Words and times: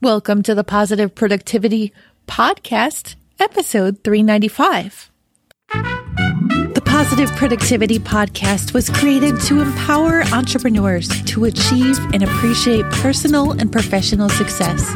Welcome 0.00 0.44
to 0.44 0.54
the 0.54 0.62
Positive 0.62 1.12
Productivity 1.12 1.92
Podcast, 2.28 3.16
episode 3.40 4.04
395. 4.04 5.10
The 5.72 6.82
Positive 6.84 7.28
Productivity 7.30 7.98
Podcast 7.98 8.74
was 8.74 8.88
created 8.90 9.40
to 9.40 9.60
empower 9.60 10.22
entrepreneurs 10.32 11.08
to 11.24 11.46
achieve 11.46 11.98
and 12.14 12.22
appreciate 12.22 12.84
personal 12.92 13.58
and 13.58 13.72
professional 13.72 14.28
success. 14.28 14.88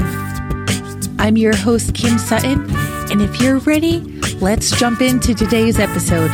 I'm 1.19 1.37
your 1.37 1.57
host, 1.57 1.97
Kim 1.97 2.17
Sutton, 2.17 2.65
and 3.11 3.21
if 3.21 3.41
you're 3.41 3.59
ready, 3.59 4.03
let's 4.41 4.71
jump 4.71 5.01
into 5.01 5.35
today's 5.35 5.81
episode. 5.81 6.31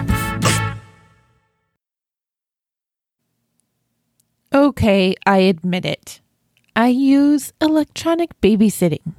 Okay, 4.53 5.15
I 5.25 5.39
admit 5.39 5.87
it. 5.87 6.21
I 6.79 6.87
use 6.87 7.53
electronic 7.61 8.41
babysitting, 8.41 9.15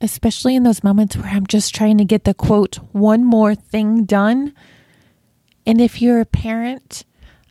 especially 0.00 0.54
in 0.54 0.62
those 0.62 0.84
moments 0.84 1.16
where 1.16 1.26
I'm 1.26 1.44
just 1.44 1.74
trying 1.74 1.98
to 1.98 2.04
get 2.04 2.22
the 2.22 2.34
quote, 2.34 2.76
one 2.92 3.24
more 3.24 3.56
thing 3.56 4.04
done. 4.04 4.54
And 5.66 5.80
if 5.80 6.00
you're 6.00 6.20
a 6.20 6.24
parent 6.24 7.04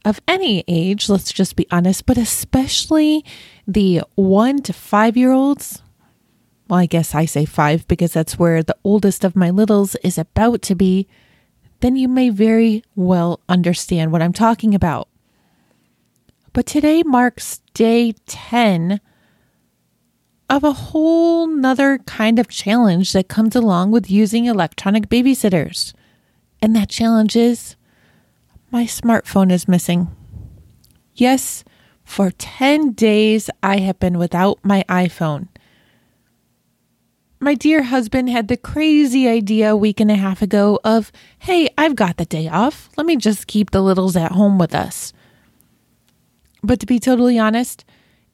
of 0.05 0.21
any 0.29 0.63
age, 0.65 1.09
let's 1.09 1.33
just 1.33 1.57
be 1.57 1.67
honest, 1.71 2.05
but 2.05 2.17
especially 2.17 3.25
the 3.67 4.03
one 4.15 4.61
to 4.61 4.71
five 4.71 5.17
year 5.17 5.33
olds, 5.33 5.81
well, 6.69 6.79
I 6.79 6.85
guess 6.85 7.13
I 7.13 7.25
say 7.25 7.43
five 7.43 7.85
because 7.89 8.13
that's 8.13 8.39
where 8.39 8.63
the 8.63 8.77
oldest 8.85 9.25
of 9.25 9.35
my 9.35 9.49
littles 9.49 9.95
is 10.05 10.17
about 10.17 10.61
to 10.61 10.73
be, 10.73 11.05
then 11.81 11.97
you 11.97 12.07
may 12.07 12.29
very 12.29 12.81
well 12.95 13.41
understand 13.49 14.13
what 14.13 14.21
I'm 14.21 14.31
talking 14.31 14.73
about. 14.73 15.09
But 16.53 16.65
today 16.65 17.03
marks 17.03 17.59
day 17.73 18.13
10 18.25 19.01
of 20.49 20.63
a 20.63 20.73
whole 20.73 21.47
nother 21.47 21.99
kind 21.99 22.39
of 22.39 22.47
challenge 22.47 23.13
that 23.13 23.27
comes 23.27 23.55
along 23.55 23.91
with 23.91 24.11
using 24.11 24.45
electronic 24.45 25.09
babysitters. 25.09 25.93
And 26.61 26.75
that 26.75 26.89
challenge 26.89 27.35
is 27.35 27.75
my 28.71 28.85
smartphone 28.85 29.51
is 29.51 29.67
missing. 29.67 30.09
Yes, 31.15 31.63
for 32.03 32.31
10 32.31 32.93
days 32.93 33.49
I 33.61 33.79
have 33.79 33.99
been 33.99 34.17
without 34.17 34.59
my 34.63 34.83
iPhone. 34.89 35.47
My 37.39 37.55
dear 37.55 37.83
husband 37.83 38.29
had 38.29 38.47
the 38.47 38.55
crazy 38.55 39.27
idea 39.27 39.73
a 39.73 39.75
week 39.75 39.99
and 39.99 40.09
a 40.09 40.15
half 40.15 40.41
ago 40.41 40.79
of, 40.85 41.11
hey, 41.39 41.69
I've 41.77 41.95
got 41.95 42.15
the 42.15 42.25
day 42.25 42.47
off. 42.47 42.89
Let 42.95 43.05
me 43.05 43.17
just 43.17 43.47
keep 43.47 43.71
the 43.71 43.81
littles 43.81 44.15
at 44.15 44.31
home 44.31 44.57
with 44.57 44.73
us. 44.73 45.11
But 46.63 46.79
to 46.79 46.85
be 46.85 46.99
totally 46.99 47.37
honest, 47.37 47.83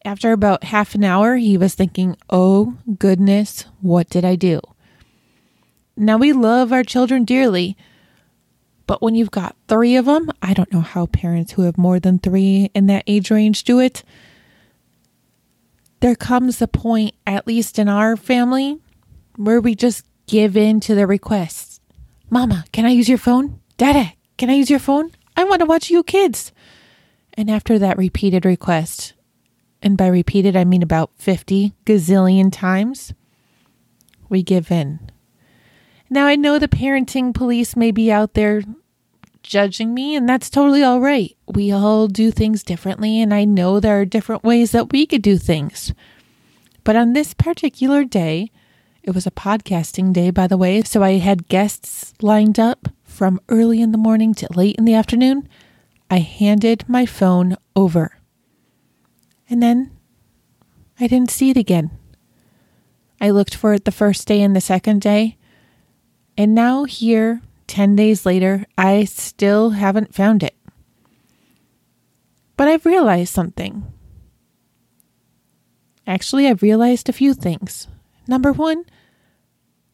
after 0.04 0.32
about 0.32 0.64
half 0.64 0.94
an 0.94 1.04
hour, 1.04 1.36
he 1.36 1.58
was 1.58 1.74
thinking, 1.74 2.16
oh 2.30 2.76
goodness, 2.98 3.66
what 3.80 4.08
did 4.08 4.24
I 4.24 4.36
do? 4.36 4.60
Now 5.96 6.16
we 6.16 6.32
love 6.32 6.72
our 6.72 6.82
children 6.82 7.24
dearly, 7.24 7.76
but 8.86 9.02
when 9.02 9.14
you've 9.14 9.30
got 9.30 9.56
three 9.68 9.96
of 9.96 10.06
them, 10.06 10.30
I 10.40 10.54
don't 10.54 10.72
know 10.72 10.80
how 10.80 11.06
parents 11.06 11.52
who 11.52 11.62
have 11.62 11.76
more 11.76 12.00
than 12.00 12.18
three 12.18 12.70
in 12.74 12.86
that 12.86 13.04
age 13.06 13.30
range 13.30 13.64
do 13.64 13.78
it. 13.78 14.02
There 16.00 16.16
comes 16.16 16.62
a 16.62 16.66
point, 16.66 17.14
at 17.26 17.46
least 17.46 17.78
in 17.78 17.88
our 17.88 18.16
family, 18.16 18.78
where 19.36 19.60
we 19.60 19.74
just 19.74 20.06
give 20.26 20.56
in 20.56 20.80
to 20.80 20.94
the 20.94 21.06
requests. 21.06 21.80
Mama, 22.30 22.64
can 22.72 22.86
I 22.86 22.90
use 22.90 23.08
your 23.08 23.18
phone? 23.18 23.60
Dada, 23.76 24.14
can 24.38 24.48
I 24.48 24.54
use 24.54 24.70
your 24.70 24.78
phone? 24.78 25.10
I 25.36 25.44
want 25.44 25.60
to 25.60 25.66
watch 25.66 25.90
you 25.90 26.02
kids. 26.02 26.52
And 27.34 27.50
after 27.50 27.78
that 27.78 27.98
repeated 27.98 28.44
request, 28.46 29.12
and 29.82 29.96
by 29.96 30.06
repeated, 30.06 30.56
I 30.56 30.64
mean 30.64 30.82
about 30.82 31.10
50 31.16 31.72
gazillion 31.86 32.52
times, 32.52 33.12
we 34.28 34.42
give 34.42 34.70
in. 34.70 35.10
Now, 36.08 36.26
I 36.26 36.36
know 36.36 36.58
the 36.58 36.68
parenting 36.68 37.32
police 37.32 37.76
may 37.76 37.90
be 37.90 38.10
out 38.10 38.34
there 38.34 38.62
judging 39.42 39.94
me, 39.94 40.14
and 40.14 40.28
that's 40.28 40.50
totally 40.50 40.82
all 40.82 41.00
right. 41.00 41.36
We 41.46 41.70
all 41.72 42.08
do 42.08 42.30
things 42.30 42.62
differently, 42.62 43.20
and 43.20 43.32
I 43.32 43.44
know 43.44 43.80
there 43.80 44.00
are 44.00 44.04
different 44.04 44.44
ways 44.44 44.72
that 44.72 44.92
we 44.92 45.06
could 45.06 45.22
do 45.22 45.38
things. 45.38 45.92
But 46.84 46.96
on 46.96 47.12
this 47.12 47.34
particular 47.34 48.04
day, 48.04 48.50
it 49.02 49.14
was 49.14 49.26
a 49.26 49.30
podcasting 49.30 50.12
day, 50.12 50.30
by 50.30 50.46
the 50.46 50.56
way, 50.56 50.82
so 50.82 51.02
I 51.02 51.12
had 51.12 51.48
guests 51.48 52.12
lined 52.20 52.58
up 52.58 52.88
from 53.04 53.40
early 53.48 53.80
in 53.80 53.92
the 53.92 53.98
morning 53.98 54.34
to 54.34 54.48
late 54.54 54.76
in 54.76 54.84
the 54.84 54.94
afternoon. 54.94 55.48
I 56.10 56.18
handed 56.18 56.88
my 56.88 57.06
phone 57.06 57.56
over. 57.74 58.19
And 59.50 59.60
then 59.60 59.90
I 61.00 61.08
didn't 61.08 61.32
see 61.32 61.50
it 61.50 61.56
again. 61.56 61.90
I 63.20 63.30
looked 63.30 63.54
for 63.54 63.74
it 63.74 63.84
the 63.84 63.92
first 63.92 64.26
day 64.26 64.40
and 64.40 64.54
the 64.54 64.60
second 64.60 65.02
day. 65.02 65.36
And 66.38 66.54
now, 66.54 66.84
here, 66.84 67.42
10 67.66 67.96
days 67.96 68.24
later, 68.24 68.64
I 68.78 69.04
still 69.04 69.70
haven't 69.70 70.14
found 70.14 70.42
it. 70.42 70.54
But 72.56 72.68
I've 72.68 72.86
realized 72.86 73.34
something. 73.34 73.84
Actually, 76.06 76.46
I've 76.46 76.62
realized 76.62 77.08
a 77.08 77.12
few 77.12 77.34
things. 77.34 77.88
Number 78.26 78.52
one, 78.52 78.84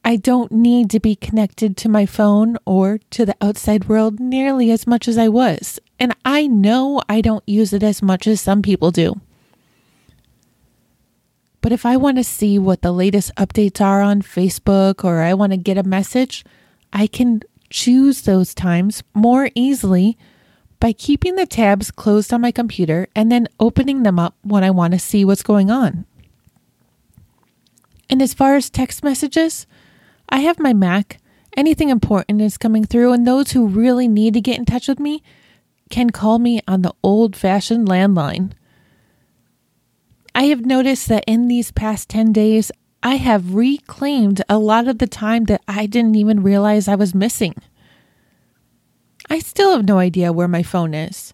I 0.04 0.16
don't 0.16 0.52
need 0.52 0.90
to 0.90 1.00
be 1.00 1.16
connected 1.16 1.76
to 1.78 1.88
my 1.88 2.06
phone 2.06 2.58
or 2.64 2.98
to 3.10 3.26
the 3.26 3.34
outside 3.40 3.88
world 3.88 4.20
nearly 4.20 4.70
as 4.70 4.86
much 4.86 5.08
as 5.08 5.18
I 5.18 5.28
was. 5.28 5.80
And 5.98 6.14
I 6.24 6.46
know 6.46 7.02
I 7.08 7.20
don't 7.20 7.42
use 7.48 7.72
it 7.72 7.82
as 7.82 8.02
much 8.02 8.26
as 8.26 8.40
some 8.40 8.62
people 8.62 8.90
do. 8.90 9.20
But 11.66 11.72
if 11.72 11.84
I 11.84 11.96
want 11.96 12.16
to 12.18 12.22
see 12.22 12.60
what 12.60 12.82
the 12.82 12.92
latest 12.92 13.34
updates 13.34 13.80
are 13.80 14.00
on 14.00 14.22
Facebook 14.22 15.02
or 15.02 15.22
I 15.22 15.34
want 15.34 15.50
to 15.50 15.56
get 15.56 15.76
a 15.76 15.82
message, 15.82 16.44
I 16.92 17.08
can 17.08 17.42
choose 17.70 18.22
those 18.22 18.54
times 18.54 19.02
more 19.14 19.50
easily 19.56 20.16
by 20.78 20.92
keeping 20.92 21.34
the 21.34 21.44
tabs 21.44 21.90
closed 21.90 22.32
on 22.32 22.40
my 22.40 22.52
computer 22.52 23.08
and 23.16 23.32
then 23.32 23.48
opening 23.58 24.04
them 24.04 24.16
up 24.16 24.36
when 24.42 24.62
I 24.62 24.70
want 24.70 24.92
to 24.92 25.00
see 25.00 25.24
what's 25.24 25.42
going 25.42 25.68
on. 25.68 26.06
And 28.08 28.22
as 28.22 28.32
far 28.32 28.54
as 28.54 28.70
text 28.70 29.02
messages, 29.02 29.66
I 30.28 30.42
have 30.42 30.60
my 30.60 30.72
Mac. 30.72 31.18
Anything 31.56 31.88
important 31.88 32.42
is 32.42 32.58
coming 32.58 32.84
through, 32.84 33.12
and 33.12 33.26
those 33.26 33.50
who 33.50 33.66
really 33.66 34.06
need 34.06 34.34
to 34.34 34.40
get 34.40 34.58
in 34.58 34.66
touch 34.66 34.86
with 34.86 35.00
me 35.00 35.20
can 35.90 36.10
call 36.10 36.38
me 36.38 36.60
on 36.68 36.82
the 36.82 36.94
old 37.02 37.34
fashioned 37.34 37.88
landline. 37.88 38.52
I 40.36 40.44
have 40.48 40.66
noticed 40.66 41.08
that 41.08 41.24
in 41.26 41.48
these 41.48 41.70
past 41.70 42.10
10 42.10 42.30
days, 42.34 42.70
I 43.02 43.14
have 43.14 43.54
reclaimed 43.54 44.42
a 44.50 44.58
lot 44.58 44.86
of 44.86 44.98
the 44.98 45.06
time 45.06 45.44
that 45.44 45.62
I 45.66 45.86
didn't 45.86 46.14
even 46.14 46.42
realize 46.42 46.88
I 46.88 46.94
was 46.94 47.14
missing. 47.14 47.54
I 49.30 49.38
still 49.38 49.70
have 49.72 49.86
no 49.86 49.98
idea 49.98 50.34
where 50.34 50.46
my 50.46 50.62
phone 50.62 50.92
is. 50.92 51.32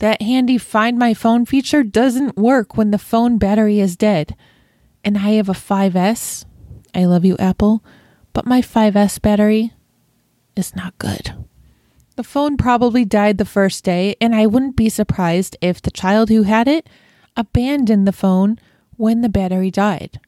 That 0.00 0.20
handy 0.20 0.58
Find 0.58 0.98
My 0.98 1.14
Phone 1.14 1.46
feature 1.46 1.82
doesn't 1.82 2.36
work 2.36 2.76
when 2.76 2.90
the 2.90 2.98
phone 2.98 3.38
battery 3.38 3.80
is 3.80 3.96
dead. 3.96 4.36
And 5.02 5.16
I 5.16 5.30
have 5.30 5.48
a 5.48 5.54
5S. 5.54 6.44
I 6.94 7.06
love 7.06 7.24
you, 7.24 7.38
Apple. 7.38 7.82
But 8.34 8.44
my 8.44 8.60
5S 8.60 9.22
battery 9.22 9.72
is 10.56 10.76
not 10.76 10.98
good. 10.98 11.32
The 12.16 12.22
phone 12.22 12.58
probably 12.58 13.06
died 13.06 13.38
the 13.38 13.46
first 13.46 13.82
day, 13.82 14.14
and 14.20 14.34
I 14.34 14.44
wouldn't 14.44 14.76
be 14.76 14.90
surprised 14.90 15.56
if 15.62 15.80
the 15.80 15.90
child 15.90 16.28
who 16.28 16.42
had 16.42 16.68
it 16.68 16.86
abandoned 17.36 18.06
the 18.06 18.12
phone 18.12 18.58
when 18.96 19.20
the 19.20 19.28
battery 19.28 19.70
died. 19.70 20.20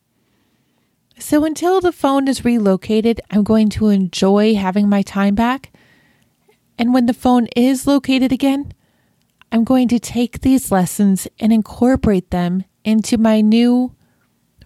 So 1.18 1.44
until 1.44 1.80
the 1.80 1.92
phone 1.92 2.28
is 2.28 2.44
relocated, 2.44 3.20
I'm 3.30 3.44
going 3.44 3.68
to 3.70 3.88
enjoy 3.88 4.54
having 4.54 4.88
my 4.88 5.02
time 5.02 5.34
back. 5.34 5.72
And 6.76 6.92
when 6.92 7.06
the 7.06 7.14
phone 7.14 7.46
is 7.54 7.86
located 7.86 8.32
again, 8.32 8.72
I'm 9.52 9.64
going 9.64 9.86
to 9.88 10.00
take 10.00 10.40
these 10.40 10.72
lessons 10.72 11.28
and 11.38 11.52
incorporate 11.52 12.30
them 12.30 12.64
into 12.84 13.16
my 13.16 13.40
new 13.40 13.94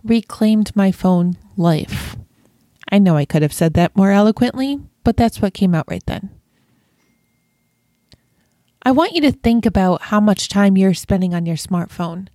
reclaimed 0.02 0.74
my 0.74 0.90
phone 0.90 1.36
life. 1.56 2.16
I 2.90 2.98
know 2.98 3.16
I 3.16 3.26
could 3.26 3.42
have 3.42 3.52
said 3.52 3.74
that 3.74 3.96
more 3.96 4.10
eloquently, 4.10 4.80
but 5.04 5.16
that's 5.16 5.42
what 5.42 5.54
came 5.54 5.74
out 5.74 5.84
right 5.88 6.04
then. 6.06 6.30
I 8.88 8.90
want 8.90 9.12
you 9.12 9.20
to 9.20 9.32
think 9.32 9.66
about 9.66 10.00
how 10.00 10.18
much 10.18 10.48
time 10.48 10.78
you're 10.78 10.94
spending 10.94 11.34
on 11.34 11.44
your 11.44 11.58
smartphone. 11.58 12.28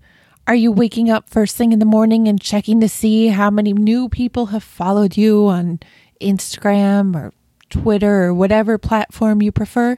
Are 0.46 0.54
you 0.54 0.72
waking 0.72 1.10
up 1.10 1.28
first 1.28 1.58
thing 1.58 1.74
in 1.74 1.80
the 1.80 1.84
morning 1.84 2.28
and 2.28 2.40
checking 2.40 2.80
to 2.82 2.88
see 2.88 3.30
how 3.30 3.50
many 3.50 3.74
new 3.74 4.08
people 4.08 4.46
have 4.46 4.64
followed 4.64 5.18
you 5.18 5.48
on 5.48 5.80
Instagram 6.22 7.16
or 7.16 7.34
Twitter 7.72 8.26
or 8.26 8.36
whatever 8.36 8.78
platform 8.78 9.42
you 9.42 9.52
prefer? 9.52 9.98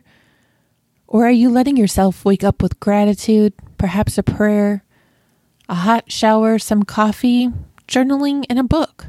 Or 1.07 1.27
are 1.27 1.29
you 1.29 1.49
letting 1.49 1.75
yourself 1.75 2.23
wake 2.23 2.45
up 2.45 2.61
with 2.61 2.79
gratitude, 2.79 3.51
perhaps 3.77 4.17
a 4.17 4.23
prayer, 4.23 4.85
a 5.67 5.75
hot 5.75 6.09
shower, 6.09 6.57
some 6.57 6.83
coffee, 6.83 7.51
journaling, 7.85 8.45
and 8.49 8.59
a 8.59 8.63
book? 8.63 9.07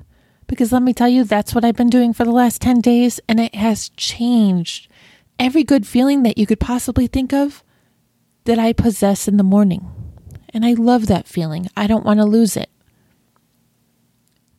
Because 0.48 0.72
let 0.72 0.82
me 0.82 0.92
tell 0.92 1.08
you, 1.08 1.22
that's 1.22 1.54
what 1.54 1.64
I've 1.64 1.76
been 1.76 1.90
doing 1.90 2.12
for 2.12 2.24
the 2.24 2.32
last 2.32 2.60
10 2.60 2.80
days, 2.80 3.20
and 3.28 3.38
it 3.38 3.54
has 3.54 3.90
changed 3.90 4.88
every 5.38 5.64
good 5.64 5.86
feeling 5.86 6.22
that 6.22 6.38
you 6.38 6.46
could 6.46 6.60
possibly 6.60 7.06
think 7.06 7.32
of 7.32 7.62
that 8.44 8.58
I 8.58 8.72
possess 8.72 9.28
in 9.28 9.36
the 9.36 9.42
morning. 9.42 9.90
And 10.50 10.64
I 10.64 10.72
love 10.72 11.06
that 11.06 11.26
feeling. 11.26 11.68
I 11.76 11.86
don't 11.86 12.04
want 12.04 12.20
to 12.20 12.24
lose 12.24 12.56
it. 12.56 12.70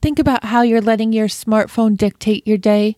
Think 0.02 0.20
about 0.20 0.46
how 0.46 0.62
you're 0.62 0.82
letting 0.82 1.12
your 1.12 1.28
smartphone 1.28 1.98
dictate 1.98 2.46
your 2.46 2.58
day 2.58 2.98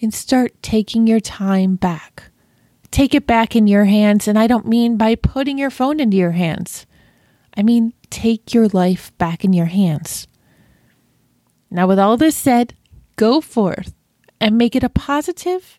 and 0.00 0.14
start 0.14 0.62
taking 0.62 1.06
your 1.06 1.20
time 1.20 1.76
back. 1.76 2.30
Take 2.90 3.14
it 3.14 3.26
back 3.26 3.56
in 3.56 3.66
your 3.66 3.84
hands, 3.84 4.28
and 4.28 4.38
I 4.38 4.46
don't 4.46 4.66
mean 4.66 4.96
by 4.96 5.16
putting 5.16 5.58
your 5.58 5.70
phone 5.70 6.00
into 6.00 6.16
your 6.16 6.32
hands. 6.32 6.86
I 7.56 7.62
mean, 7.62 7.94
take 8.10 8.54
your 8.54 8.68
life 8.68 9.16
back 9.18 9.44
in 9.44 9.52
your 9.52 9.66
hands. 9.66 10.28
Now, 11.70 11.86
with 11.86 11.98
all 11.98 12.16
this 12.16 12.36
said, 12.36 12.74
go 13.16 13.40
forth 13.40 13.92
and 14.40 14.56
make 14.56 14.76
it 14.76 14.84
a 14.84 14.88
positive 14.88 15.78